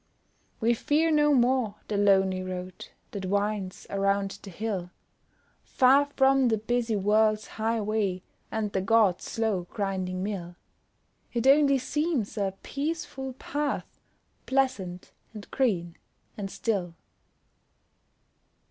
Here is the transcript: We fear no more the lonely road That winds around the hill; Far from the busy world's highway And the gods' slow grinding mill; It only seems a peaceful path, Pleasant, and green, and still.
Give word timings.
We 0.59 0.73
fear 0.73 1.11
no 1.11 1.31
more 1.31 1.75
the 1.87 1.95
lonely 1.95 2.41
road 2.41 2.87
That 3.11 3.27
winds 3.27 3.85
around 3.87 4.39
the 4.41 4.49
hill; 4.49 4.89
Far 5.63 6.07
from 6.17 6.47
the 6.47 6.57
busy 6.57 6.95
world's 6.95 7.45
highway 7.45 8.23
And 8.51 8.71
the 8.71 8.81
gods' 8.81 9.25
slow 9.25 9.67
grinding 9.69 10.23
mill; 10.23 10.55
It 11.33 11.45
only 11.45 11.77
seems 11.77 12.35
a 12.35 12.55
peaceful 12.63 13.33
path, 13.33 13.85
Pleasant, 14.47 15.11
and 15.35 15.51
green, 15.51 15.97
and 16.35 16.49
still. 16.49 16.95